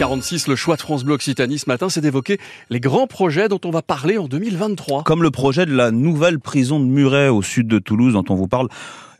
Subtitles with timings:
[0.00, 2.38] 6h46, le choix de France Bleu Occitanie ce matin, c'est d'évoquer
[2.70, 5.02] les grands projets dont on va parler en 2023.
[5.04, 8.34] Comme le projet de la nouvelle prison de Muret au sud de Toulouse dont on
[8.34, 8.68] vous parle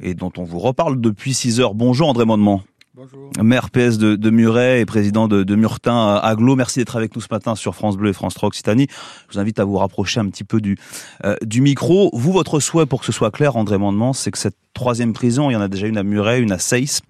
[0.00, 1.74] et dont on vous reparle depuis 6 heures.
[1.74, 2.62] Bonjour André Mondement.
[2.98, 3.30] Bonjour.
[3.40, 6.56] Maire PS de, de, Muret et président de, de Murtin Aglo.
[6.56, 8.88] Merci d'être avec nous ce matin sur France Bleu et France 3 Occitanie.
[9.28, 10.76] Je vous invite à vous rapprocher un petit peu du,
[11.24, 12.10] euh, du micro.
[12.12, 15.48] Vous, votre souhait pour que ce soit clair, André Mandement, c'est que cette troisième prison,
[15.48, 17.02] il y en a déjà une à Muret, une à Seyss,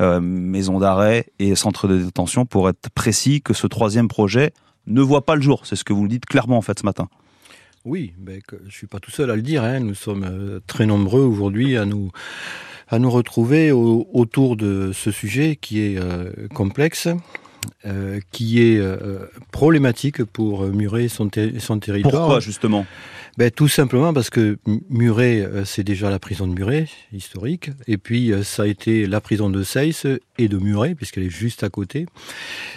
[0.00, 4.52] euh, maison d'arrêt et centre de détention, pour être précis, que ce troisième projet
[4.86, 5.66] ne voit pas le jour.
[5.66, 7.08] C'est ce que vous dites clairement en fait ce matin.
[7.84, 9.64] Oui, ben, je suis pas tout seul à le dire.
[9.64, 9.80] Hein.
[9.80, 12.12] Nous sommes euh, très nombreux aujourd'hui à nous
[12.92, 17.08] à nous retrouver au, autour de ce sujet qui est euh, complexe,
[17.86, 22.12] euh, qui est euh, problématique pour Muret et son, ter son territoire.
[22.12, 22.86] Pourquoi justement?
[23.38, 24.58] Ben, Tout simplement parce que
[24.90, 29.06] Muret, euh, c'est déjà la prison de Muret, historique, et puis euh, ça a été
[29.06, 30.06] la prison de Seyss
[30.36, 32.06] et de Muret, puisqu'elle est juste à côté,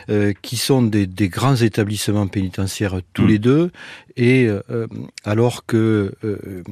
[0.10, 3.28] euh, qui sont des, des, grands établissements pénitentiaires tous mmh.
[3.28, 3.72] les deux,
[4.16, 4.88] et euh,
[5.26, 6.64] alors que euh,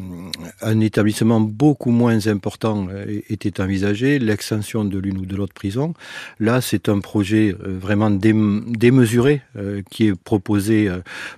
[0.61, 2.87] un établissement beaucoup moins important
[3.29, 5.93] était envisagé, l'extension de l'une ou de l'autre prison,
[6.39, 9.41] là c'est un projet vraiment démesuré
[9.89, 10.89] qui est proposé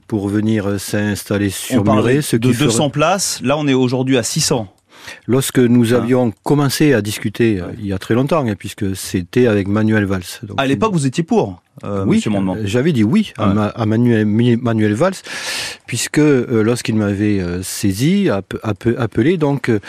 [0.08, 2.90] pour venir s'installer sur Muret de 200 ferait...
[2.92, 3.42] places.
[3.44, 4.68] Là, on est aujourd'hui à 600.
[5.28, 5.98] Lorsque nous ah.
[5.98, 10.06] avions commencé à discuter euh, il y a très longtemps, hein, puisque c'était avec Manuel
[10.06, 10.24] Valls.
[10.44, 12.24] Donc, à l'époque, vous étiez pour euh, Oui,
[12.64, 13.72] j'avais dit oui à, ouais.
[13.76, 15.16] à Manuel, Manuel, Valls,
[15.88, 19.80] puisque euh, lorsqu'il m'avait euh, saisi, app, app, appelé, donc euh,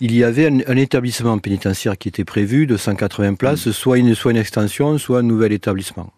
[0.00, 3.72] il y avait un, un, établissement pénitentiaire qui était prévu de 180 places, mmh.
[3.72, 6.12] soit, une, soit une extension, soit un nouvel établissement.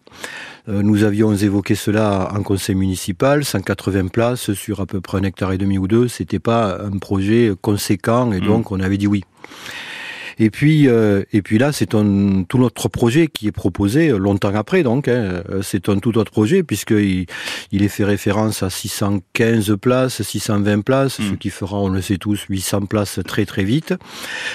[0.67, 5.53] Nous avions évoqué cela en conseil municipal, 180 places sur à peu près un hectare
[5.53, 6.06] et demi ou deux.
[6.06, 8.47] C'était pas un projet conséquent et mmh.
[8.47, 9.25] donc on avait dit oui.
[10.41, 14.55] Et puis, euh, et puis là, c'est un tout autre projet qui est proposé longtemps
[14.55, 14.82] après.
[14.82, 17.27] Donc, hein, c'est un tout autre projet puisqu'il
[17.70, 21.22] il est fait référence à 615 places, 620 places, mmh.
[21.30, 23.94] ce qui fera, on le sait tous, 800 places très très vite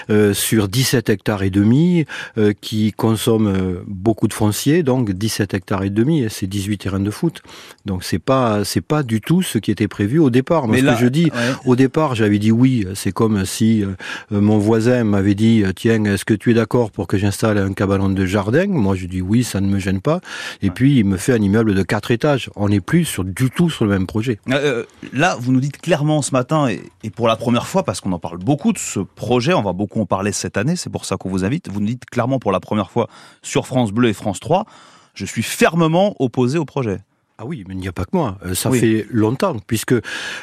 [0.09, 2.05] euh, sur 17 hectares et demi,
[2.37, 4.83] euh, qui consomme euh, beaucoup de foncier.
[4.83, 7.41] Donc, 17 hectares et demi, c'est 18 terrains de foot.
[7.85, 10.67] Donc, c'est pas c'est pas du tout ce qui était prévu au départ.
[10.67, 11.53] Moi, Mais ce là, que je dis, ouais.
[11.65, 12.85] au départ, j'avais dit oui.
[12.95, 13.95] C'est comme si euh,
[14.31, 18.09] mon voisin m'avait dit tiens, est-ce que tu es d'accord pour que j'installe un cabanon
[18.09, 18.67] de jardin?
[18.67, 20.21] Moi, je dis oui, ça ne me gêne pas.
[20.61, 22.49] Et puis, il me fait un immeuble de quatre étages.
[22.55, 24.39] On n'est plus sur, du tout sur le même projet.
[24.49, 28.01] Euh, là, vous nous dites clairement ce matin, et, et pour la première fois, parce
[28.01, 30.89] qu'on en parle beaucoup de ce projet, on va beaucoup en parler cette année, c'est
[30.89, 33.07] pour ça qu'on vous invite, vous nous dites clairement pour la première fois
[33.41, 34.65] sur France Bleu et France 3,
[35.13, 36.99] je suis fermement opposé au projet.
[37.37, 38.37] Ah oui, mais il n'y a pas que moi.
[38.45, 38.79] Euh, ça oui.
[38.79, 39.93] fait longtemps, puisque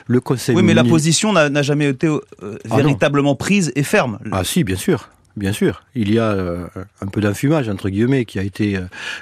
[0.06, 0.54] le Conseil...
[0.54, 3.37] Oui, mais la position n'a jamais été euh, ah véritablement non.
[3.37, 4.19] prise et ferme.
[4.31, 5.09] Ah si, bien sûr.
[5.37, 6.66] Bien sûr, il y a euh,
[7.00, 8.78] un peu d'enfumage entre guillemets qui a été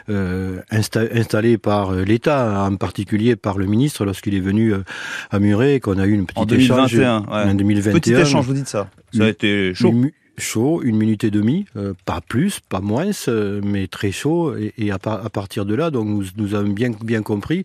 [0.09, 4.83] euh, insta installé par euh, l'État, en particulier par le ministre lorsqu'il est venu euh,
[5.31, 7.51] à Muret, qu'on a eu une petite en 2021, échange ouais.
[7.51, 7.93] en 2021.
[7.93, 8.91] Petit échange, vous dites ça.
[9.13, 9.91] Ça a été chaud.
[9.91, 10.11] Une,
[10.41, 14.55] chaud, une minute et demie, euh, pas plus, pas moins, euh, mais très chaud.
[14.57, 17.65] Et, à, par, à, partir de là, donc nous, avons bien, bien compris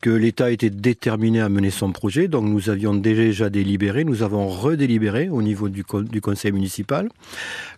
[0.00, 2.28] que l'État était déterminé à mener son projet.
[2.28, 7.08] Donc nous avions déjà délibéré, nous avons redélibéré au niveau du conseil municipal.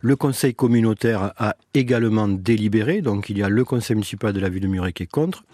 [0.00, 3.00] Le conseil communautaire a également délibéré.
[3.00, 5.44] Donc il y a le conseil municipal de la ville de Muret qui est contre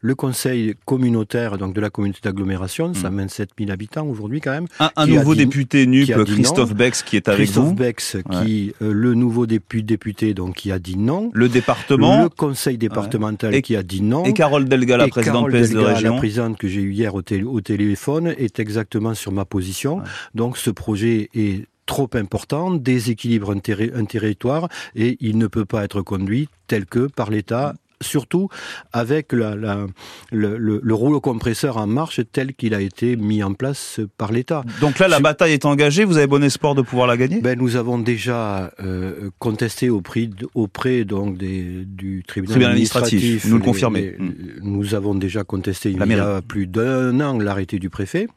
[0.00, 2.94] le conseil communautaire donc de la communauté d'agglomération, mmh.
[2.94, 4.66] ça 27 000 habitants aujourd'hui quand même.
[4.78, 6.74] Un, un nouveau dit, député NUP, Christophe.
[6.74, 7.74] Bex, qui est avec Christophe vous.
[7.74, 8.22] Bex, ouais.
[8.44, 11.30] qui euh, le nouveau député, député donc qui a dit non.
[11.34, 12.22] Le département.
[12.22, 13.58] Le conseil départemental ouais.
[13.58, 14.24] et, qui a dit non.
[14.24, 16.12] Et Carole Delga, la et présidente Carole PS Delga, de région.
[16.12, 19.98] La présidente que j'ai eu hier au, tél au, téléphone est exactement sur ma position.
[19.98, 20.04] Ouais.
[20.34, 25.64] Donc ce projet est trop important, déséquilibre un, terri un, territoire et il ne peut
[25.64, 28.48] pas être conduit tel que par l'État surtout
[28.92, 29.86] avec la, la,
[30.30, 34.32] le, le, le, rouleau compresseur en marche tel qu'il a été mis en place par
[34.32, 34.62] l'État.
[34.80, 37.40] Donc là, la bataille est engagée, vous avez bon espoir de pouvoir la gagner?
[37.40, 43.50] Ben, Nous avons déjà euh, contesté auprès, auprès donc, des, du tribunal, tribunal administratif, administratif,
[43.50, 44.00] nous le confirmez.
[44.00, 44.34] Les, mmh.
[44.62, 48.28] Nous avons déjà contesté il y a plus d'un an l'arrêté du préfet.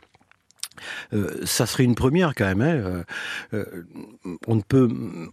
[1.14, 2.62] Euh, ça serait une première quand même.
[2.62, 3.04] Hein.
[3.54, 3.66] Euh,
[4.48, 4.90] on, ne peut,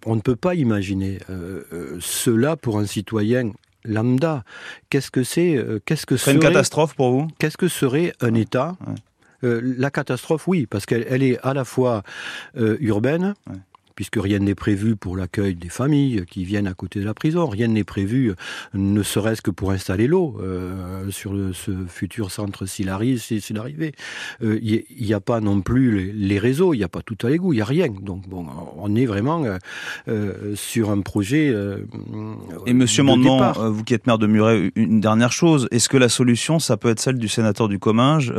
[0.07, 3.53] on ne peut pas imaginer euh, cela pour un citoyen
[3.89, 4.45] lambda.
[4.91, 8.35] Qu'est-ce que c'est euh, Qu'est-ce que serait une catastrophe pour vous Qu'est-ce que serait un.
[8.35, 8.95] État ouais.
[9.45, 12.03] euh, La catastrophe, oui, parce qu'elle elle est à la fois
[12.57, 13.35] euh, urbaine.
[13.49, 13.57] Ouais
[13.99, 17.49] puisque rien n'est prévu pour l'accueil des familles qui viennent à côté de la prison.
[17.49, 18.33] Rien n'est prévu,
[18.73, 23.59] ne serait-ce que pour installer l'eau euh, sur le, ce futur centre s'il arrive, s'il
[23.59, 23.91] arrivait.
[24.41, 27.53] Il n'y a pas non plus les, réseaux, il n'y a pas tout à l'égout,
[27.53, 27.89] il n'y a rien.
[27.89, 28.47] Donc bon,
[28.77, 29.45] on est vraiment
[30.55, 31.53] sur un projet.
[32.67, 35.67] Et Monsieur Mandement, vous qui êtes maire de Muret, une dernière chose.
[35.73, 38.33] Est-ce que la solution, ça peut être celle du sénateur du Comminges,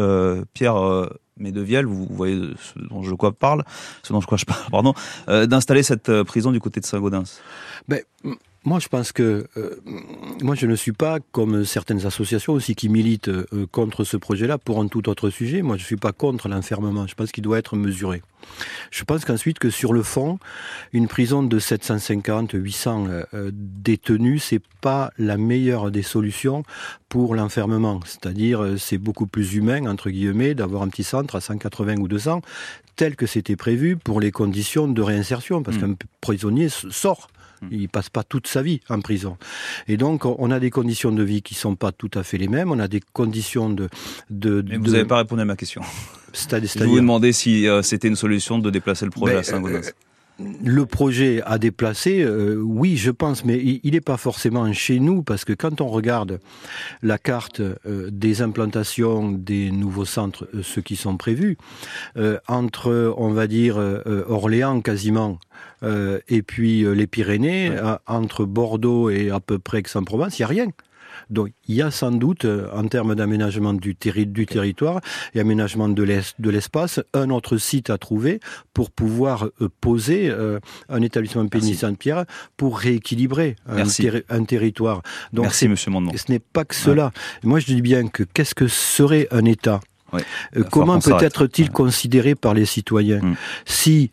[0.54, 1.10] Pierre
[1.40, 3.64] Médevielle, vous voyez ce dont je parle,
[4.04, 4.94] ce dont je, quoi je parle, pardon,
[5.28, 7.42] euh, d'installer cette euh, prison du côté de Saint-Gaudens.
[7.88, 8.02] Ben,
[8.66, 9.76] moi, je pense que euh,
[10.42, 14.58] moi, je ne suis pas comme certaines associations aussi qui militent euh, contre ce projet-là
[14.58, 15.62] pour un tout autre sujet.
[15.62, 17.08] Moi, je ne suis pas contre l'enfermement.
[17.08, 18.22] Je pense qu'il doit être mesuré.
[18.92, 20.40] Je pense qu'ensuite que sur le fond,
[20.92, 26.64] une prison de 750, 800 euh, détenus, c'est pas la meilleure des solutions
[27.08, 28.02] pour l'enfermement.
[28.06, 32.42] C'est-à-dire, c'est beaucoup plus humain entre guillemets d'avoir un petit centre à 180 ou 200
[32.98, 35.96] tel que c'était prévu pour les conditions de réinsertion, parce mmh.
[35.96, 37.30] qu'un prisonnier sort.
[37.72, 39.38] Il passe pas toute sa vie en prison.
[39.88, 42.48] Et donc, on a des conditions de vie qui sont pas tout à fait les
[42.48, 42.72] mêmes.
[42.72, 43.90] On a des conditions de.
[44.30, 45.82] de, Mais vous n'avez pas répondu à ma question.
[46.34, 49.92] Je vous demandais si euh, c'était une solution de déplacer le projet ben, à Saint-Gaudens.
[50.64, 55.22] Le projet à déplacer, euh, oui, je pense, mais il n'est pas forcément chez nous
[55.22, 56.40] parce que quand on regarde
[57.02, 61.58] la carte euh, des implantations des nouveaux centres, euh, ceux qui sont prévus,
[62.48, 63.78] entre, on va dire,
[64.28, 65.40] Orléans quasiment,
[65.84, 67.72] et puis les Pyrénées,
[68.08, 70.68] entre Bordeaux et à peu près Aix-en-Provence, il n'y a rien.
[71.30, 75.02] Donc il y a sans doute, euh, en termes d'aménagement du, du, territoire
[75.34, 78.40] et aménagement de l'espace, un autre site à trouver
[78.74, 80.60] pour pouvoir euh, poser euh,
[80.90, 82.26] un établissement pénitentiaire
[82.58, 85.02] pour rééquilibrer un, territoire.
[85.34, 87.12] Donc Merci, Monsieur Ce n'est pas que cela.
[87.44, 89.80] Moi, je dis bien que qu'est-ce que serait un État?
[90.72, 93.20] Comment peut-être-il considéré par les citoyens?
[93.20, 93.36] Hmm.
[93.66, 94.12] si,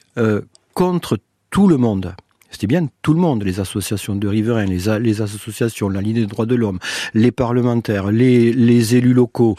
[0.75, 1.19] contre
[1.51, 2.15] tout le monde,
[2.57, 6.27] c'était bien tout le monde, les associations de riverains, les, les associations, la Ligue des
[6.27, 6.79] droits de l'homme,
[7.13, 9.57] les parlementaires, les, les élus locaux,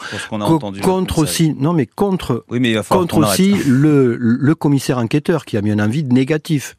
[0.82, 5.62] contre aussi, non mais contre, oui, mais contre aussi le, le commissaire enquêteur qui a
[5.62, 6.76] mis un avis négatif.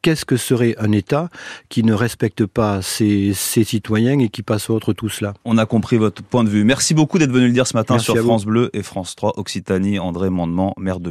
[0.00, 1.28] Qu'est-ce que serait un État
[1.68, 5.34] qui ne respecte pas ses, ses, citoyens et qui passe autre tout cela?
[5.44, 6.62] On a compris votre point de vue.
[6.62, 9.98] Merci beaucoup d'être venu le dire ce matin sur France Bleu et France 3 Occitanie.
[9.98, 11.04] André Mandement, maire de